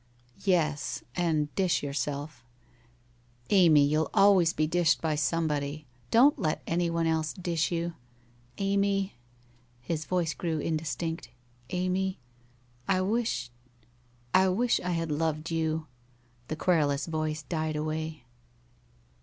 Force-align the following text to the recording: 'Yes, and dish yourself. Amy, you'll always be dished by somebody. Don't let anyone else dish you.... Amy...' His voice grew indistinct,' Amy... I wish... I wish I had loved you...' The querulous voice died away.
'Yes, 0.55 1.03
and 1.15 1.53
dish 1.53 1.83
yourself. 1.83 2.43
Amy, 3.51 3.85
you'll 3.85 4.09
always 4.15 4.51
be 4.51 4.65
dished 4.65 4.99
by 4.99 5.13
somebody. 5.13 5.85
Don't 6.09 6.39
let 6.39 6.63
anyone 6.65 7.05
else 7.05 7.33
dish 7.33 7.71
you.... 7.71 7.93
Amy...' 8.57 9.13
His 9.91 10.05
voice 10.05 10.33
grew 10.33 10.57
indistinct,' 10.57 11.29
Amy... 11.69 12.17
I 12.87 13.01
wish... 13.01 13.51
I 14.33 14.49
wish 14.49 14.79
I 14.79 14.89
had 14.89 15.11
loved 15.11 15.51
you...' 15.51 15.85
The 16.47 16.55
querulous 16.55 17.05
voice 17.05 17.43
died 17.43 17.75
away. 17.75 18.23